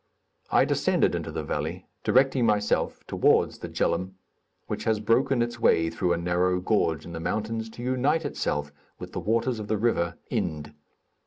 I 0.51 0.65
descended 0.65 1.13
into 1.13 1.29
the 1.31 1.43
valley, 1.43 1.85
directing 2.03 2.43
myself 2.43 3.03
toward 3.05 3.51
the 3.51 3.69
Djeloum, 3.69 4.15
which 4.65 4.85
has 4.85 4.99
broken 4.99 5.43
its 5.43 5.59
way 5.59 5.91
through 5.91 6.13
a 6.13 6.17
narrow 6.17 6.59
gorge 6.59 7.05
in 7.05 7.13
the 7.13 7.19
mountains, 7.19 7.69
to 7.69 7.83
unite 7.83 8.25
itself 8.25 8.71
with 8.97 9.11
the 9.11 9.19
waters 9.19 9.59
of 9.59 9.67
the 9.67 9.77
river 9.77 10.17
Ind. 10.31 10.73